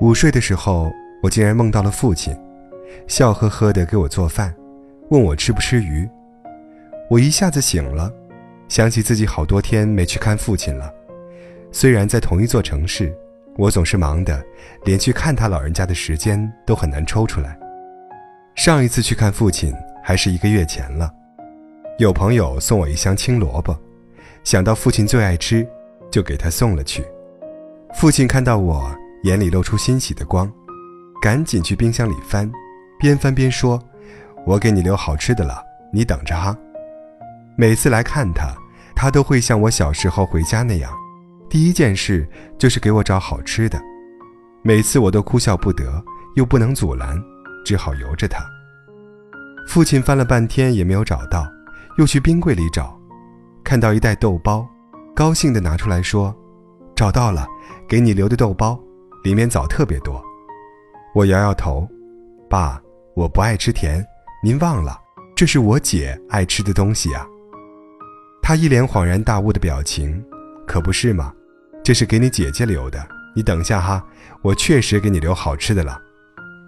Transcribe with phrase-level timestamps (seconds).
[0.00, 2.36] 午睡的时候，我竟然梦到了父亲，
[3.06, 4.52] 笑呵呵地给我做饭，
[5.10, 6.08] 问我吃不吃鱼。
[7.08, 8.12] 我一下子醒了，
[8.68, 10.92] 想起自己好多天没去看父亲了。
[11.70, 13.14] 虽然在同一座城市，
[13.56, 14.44] 我总是忙的，
[14.84, 17.56] 连去看他老人家的时间都很难抽出来。
[18.56, 19.72] 上一次去看父亲
[20.02, 21.10] 还是一个月前了。
[21.98, 23.76] 有朋友送我一箱青萝卜，
[24.42, 25.64] 想到父亲最爱吃，
[26.10, 27.04] 就给他送了去。
[27.94, 28.92] 父亲看到我，
[29.24, 30.50] 眼里露出欣喜的光，
[31.20, 32.50] 赶紧去冰箱里翻，
[32.98, 33.82] 边翻边说
[34.46, 35.62] ：“我给你留好吃的了，
[35.94, 36.54] 你等着哈。”
[37.56, 38.54] 每次来看他，
[38.94, 40.92] 他都会像我小时候回家那样，
[41.48, 43.80] 第一件事就是给我找好吃的。
[44.62, 46.04] 每次我都哭笑不得，
[46.36, 47.18] 又不能阻拦，
[47.64, 48.44] 只好由着他。
[49.66, 51.50] 父亲翻了半天也没有找到。
[51.96, 52.98] 又去冰柜里找，
[53.62, 54.66] 看到一袋豆包，
[55.14, 56.34] 高兴地拿出来说
[56.96, 57.46] ：“找到了，
[57.88, 58.76] 给你留的豆包，
[59.24, 60.22] 里面枣特别多。”
[61.12, 61.88] 我摇摇头
[62.48, 62.80] ：“爸，
[63.14, 64.04] 我不爱吃甜，
[64.42, 64.96] 您忘了，
[65.34, 67.26] 这是我姐爱吃的东西啊。”
[68.40, 70.24] 他一脸恍然大悟的表情
[70.68, 71.32] ：“可不是嘛，
[71.82, 74.04] 这是给你姐姐留的，你等下哈，
[74.42, 76.00] 我确实给你留好吃的了。”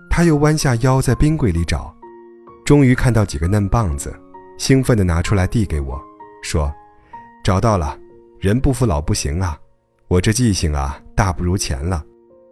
[0.08, 1.94] 他又弯下腰在冰柜里找，
[2.64, 4.18] 终于看到几个嫩棒子。
[4.58, 6.00] 兴奋地拿出来递给我，
[6.42, 6.72] 说
[7.44, 7.98] ：“找到了，
[8.40, 9.58] 人不服老不行啊！
[10.08, 12.02] 我这记性啊，大不如前了。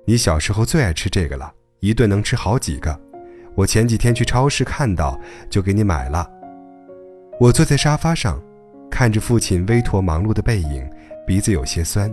[0.06, 2.98] 你小时候最爱吃这个了，一顿能吃好几个。
[3.54, 6.30] 我前几天去超市看到，就给你买了。”
[7.40, 8.40] 我坐在沙发上，
[8.90, 10.88] 看着父亲微驼忙碌的背影，
[11.26, 12.12] 鼻子有些酸，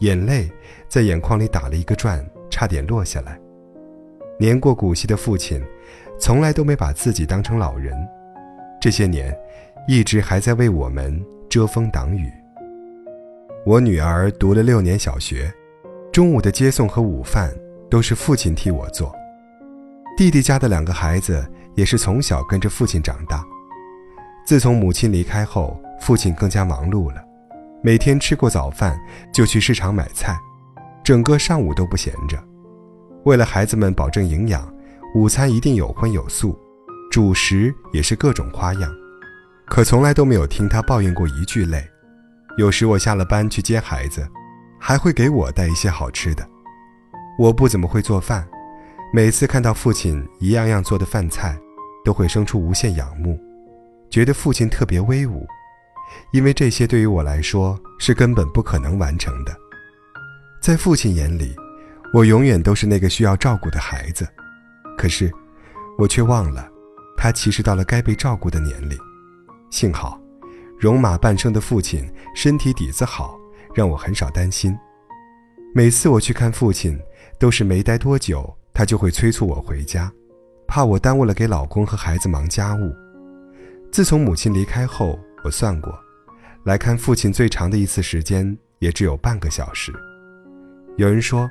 [0.00, 0.50] 眼泪
[0.88, 3.38] 在眼眶里打了一个转，差点落下来。
[4.38, 5.60] 年过古稀的父亲，
[6.20, 7.96] 从来都没把自己当成老人。
[8.80, 9.36] 这些年，
[9.88, 12.30] 一直还在为我们遮风挡雨。
[13.66, 15.52] 我女儿读了六年小学，
[16.18, 17.48] 中午的接送和午饭
[17.88, 19.14] 都是父亲替我做。
[20.16, 23.46] 弟弟家的两个孩子也是从小跟着父亲长大。
[24.44, 27.22] 自从母亲离开后，父亲更加忙碌了，
[27.84, 28.98] 每天吃过早饭
[29.32, 30.36] 就去市场买菜，
[31.04, 32.36] 整个上午都不闲着。
[33.24, 34.68] 为了孩子们保证营养，
[35.14, 36.58] 午餐一定有荤有素。
[37.12, 38.92] 主食也是各种花样，
[39.68, 41.80] 可从来都没有听他抱怨过一句累。
[42.56, 44.28] 有时我下了班去接孩子，
[44.78, 46.48] 还会给我带一些好吃的。
[47.38, 48.48] 我不怎么会做饭，
[49.12, 51.58] 每次看到父亲一样样做的饭菜，
[52.04, 53.38] 都会生出无限仰慕，
[54.10, 55.46] 觉得父亲特别威武，
[56.32, 59.56] 因为这些对于我来说是根本不可能完成的。
[60.60, 61.54] 在父亲眼里，
[62.12, 64.26] 我永远都是那个需要照顾的孩子，
[64.96, 65.32] 可是
[65.96, 66.68] 我却忘了。
[67.16, 68.98] 他其实到了该被照顾的年龄，
[69.70, 70.20] 幸好，
[70.80, 73.37] 戎马半生的父亲身体底子好，
[73.78, 74.76] 让我很少担心。
[75.72, 76.98] 每次我去看父亲，
[77.38, 80.12] 都是没待多久，他就会催促我回家，
[80.66, 82.92] 怕我耽误了给老公和孩子忙家务。
[83.92, 85.96] 自从母亲离开后，我算过，
[86.64, 89.92] 来看父亲最长的一次时间也只有半个小时。
[90.96, 91.48] 有人说，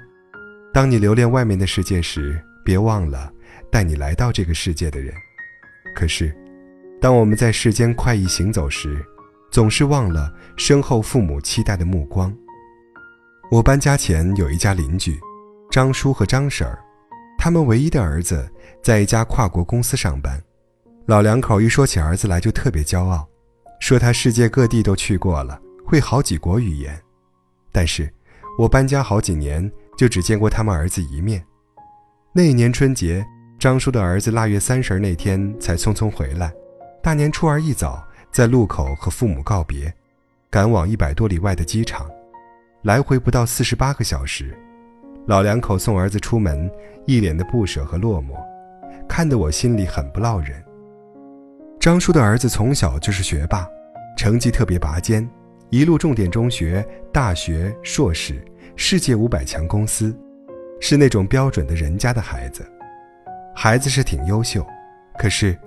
[0.74, 3.32] 当你留恋外面的世界时，别忘了
[3.72, 5.14] 带你来到这个世界的人。
[5.96, 6.36] 可是，
[7.00, 9.02] 当我们在世间快意行走时，
[9.52, 12.34] 总是忘了身后父母期待的目光。
[13.50, 15.20] 我搬家前有一家邻居，
[15.72, 16.80] 张叔和张婶儿，
[17.38, 18.50] 他们唯一的儿子
[18.84, 20.42] 在一家跨国公司上班。
[21.06, 23.28] 老两口一说起儿子来就特别骄傲，
[23.80, 27.00] 说他世界各地都去过了，会好几国语言。
[27.72, 28.12] 但是，
[28.60, 31.44] 我搬家好几年就只见过他们儿子一面。
[32.34, 33.26] 那一年春节。
[33.60, 36.54] 张叔的儿子腊月三十那天才匆匆回来，
[37.02, 39.92] 大年初二一早在路口和父母告别，
[40.48, 42.08] 赶往一百多里外的机场，
[42.84, 44.56] 来回不到四十八个小时。
[45.26, 46.70] 老两口送儿子出门，
[47.08, 48.36] 一脸的不舍和落寞，
[49.10, 50.64] 看得我心里很不落忍。
[51.80, 53.68] 张叔的儿子从小就是学霸，
[54.16, 55.28] 成绩特别拔尖，
[55.72, 58.40] 一路重点中学、大学、硕士，
[58.76, 60.16] 世界五百强公司，
[60.80, 62.64] 是那种标准的人家的孩子。
[63.56, 64.64] 孩子是挺优秀，
[65.18, 65.58] 可是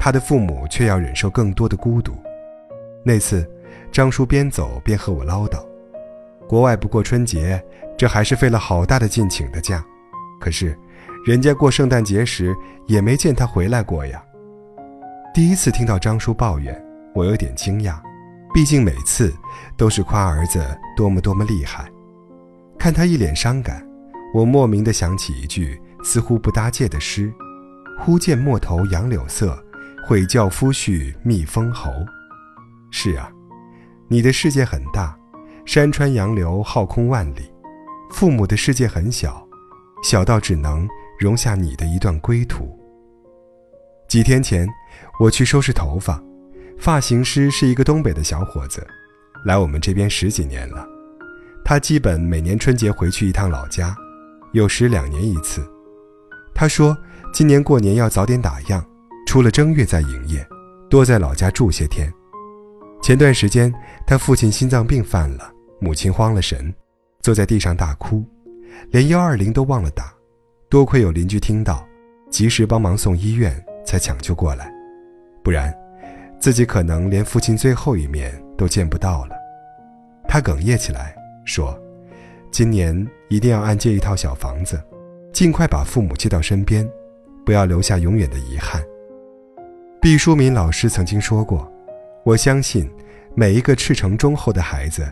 [0.00, 2.16] 他的父母却要忍受更多的孤独。
[3.04, 3.48] 那次，
[3.92, 5.62] 张叔边走边和我唠叨
[6.48, 7.62] ：“国外不过春节，
[7.98, 9.84] 这还是费了好大的劲请的假。
[10.40, 10.76] 可是，
[11.26, 12.56] 人家过圣诞节时
[12.86, 14.24] 也没见他回来过呀。”
[15.34, 16.82] 第一次听到张叔抱怨，
[17.14, 17.96] 我有点惊讶，
[18.54, 19.32] 毕竟每次
[19.76, 20.60] 都是夸儿子
[20.96, 21.88] 多么多么厉害。
[22.78, 23.86] 看他一脸伤感，
[24.32, 25.78] 我莫名的想起一句。
[26.02, 27.30] 似乎不搭界的诗
[28.00, 29.62] ：“忽见陌头杨柳色，
[30.04, 31.90] 悔教夫婿觅封侯。”
[32.90, 33.30] 是啊，
[34.08, 35.16] 你的世界很大，
[35.64, 37.42] 山川洋流浩空万里；
[38.10, 39.46] 父母的世界很小，
[40.02, 40.88] 小到只能
[41.18, 42.76] 容下你的一段归途。
[44.08, 44.68] 几天前，
[45.20, 46.20] 我去收拾头发，
[46.76, 48.84] 发型师是一个东北的小伙子，
[49.44, 50.84] 来我们这边十几年了。
[51.64, 53.94] 他基本每年春节回去一趟老家，
[54.52, 55.64] 有时两年一次。
[56.52, 56.96] 他说
[57.32, 58.82] 今年过年要早点打烊，
[59.30, 60.44] 除了正月再营业，
[60.88, 62.12] 多在老家住些天。
[63.00, 63.72] 前段时间
[64.04, 66.74] 他父亲心脏病犯了，母亲慌了神，
[67.20, 68.24] 坐在地上大哭，
[68.88, 70.12] 连幺二零都忘了打。
[70.68, 71.86] 多亏有邻居听到，
[72.28, 73.54] 及时帮忙送医院，
[73.86, 74.68] 才抢救过来，
[75.44, 75.72] 不然
[76.40, 79.36] 自己可能连父亲最后一面都见不到了。
[80.26, 81.80] 他哽咽起来说
[82.50, 84.82] ：“今年一定要按揭一套小房子。”
[85.32, 86.84] 尽快把父母接到身边，
[87.46, 88.82] 不要留下永远的遗憾。
[90.02, 91.70] 毕淑敏老师曾经说过
[92.24, 92.90] ：“我相信，
[93.34, 95.06] 每一个赤诚忠厚的孩子，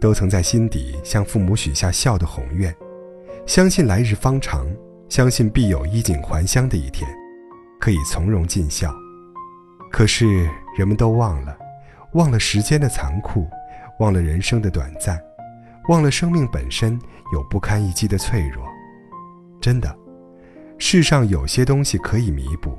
[0.00, 2.74] 都曾在心底向父母许下孝的宏愿，
[3.44, 4.66] 相信来日方长，
[5.10, 7.06] 相信必有衣锦还乡的一天，
[7.78, 8.94] 可以从容尽孝。
[9.92, 11.54] 可是人们都忘了，
[12.14, 13.46] 忘了时间的残酷，
[13.98, 15.20] 忘了人生的短暂，
[15.90, 16.98] 忘了生命本身
[17.34, 18.64] 有不堪一击的脆弱。”
[19.60, 19.94] 真的，
[20.78, 22.78] 世上有些东西可以弥补，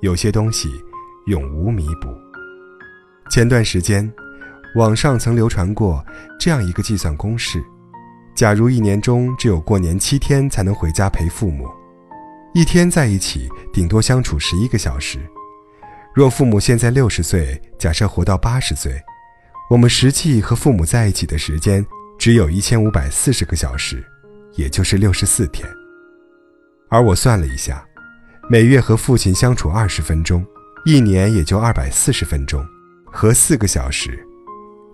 [0.00, 0.68] 有些东西
[1.26, 2.08] 永无弥补。
[3.30, 4.12] 前段时间，
[4.74, 6.04] 网上曾流传过
[6.38, 7.62] 这样一个计算公式：
[8.34, 11.68] 假如一年中只有过年七天才能回家陪父母，
[12.54, 15.18] 一天在一起顶多相处十一个小时。
[16.14, 19.00] 若父母现在六十岁，假设活到八十岁，
[19.70, 21.84] 我们实际和父母在一起的时间
[22.18, 24.04] 只有一千五百四十个小时，
[24.54, 25.66] 也就是六十四天。
[26.90, 27.82] 而我算了一下，
[28.50, 30.44] 每月和父亲相处二十分钟，
[30.84, 32.66] 一年也就二百四十分钟，
[33.04, 34.26] 和四个小时。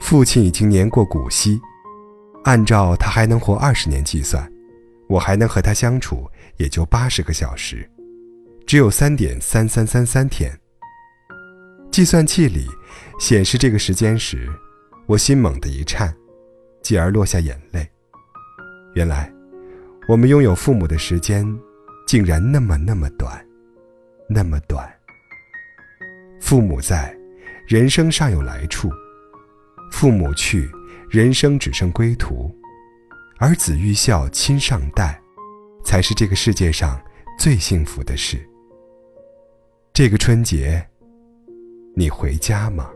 [0.01, 1.61] 父亲已经年过古稀，
[2.45, 4.51] 按照他还能活二十年计算，
[5.09, 7.89] 我还能和他相处也就八十个小时，
[8.67, 10.53] 只有三点三三三三天。
[11.91, 12.67] 计算器里
[13.19, 14.49] 显示这个时间时，
[15.07, 16.15] 我心猛地一颤，
[16.83, 17.89] 继而落下眼泪。
[18.95, 19.33] 原来，
[20.09, 21.47] 我们拥有父母的时间。
[22.07, 23.47] 竟然那么那么短，
[24.31, 24.91] 那么短。
[26.49, 27.15] 父母在，
[27.67, 28.89] 人生尚有来处；
[29.93, 30.67] 父母去，
[31.11, 32.51] 人生只剩归途。
[33.37, 35.21] 儿子欲孝亲尚待，
[35.85, 36.99] 才是这个世界上
[37.39, 38.39] 最幸福的事。
[39.93, 40.83] 这个春节，
[41.95, 42.89] 你回家吗？